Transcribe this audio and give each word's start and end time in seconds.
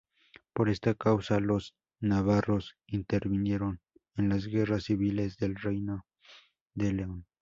Por 0.53 0.69
esta 0.69 0.95
causa, 0.95 1.39
los 1.39 1.75
navarros 1.99 2.73
intervinieron 2.87 3.81
en 4.15 4.29
las 4.29 4.47
guerras 4.47 4.85
civiles 4.85 5.37
del 5.37 5.55
reino 5.57 6.07
de 6.73 6.93
León. 6.93 7.27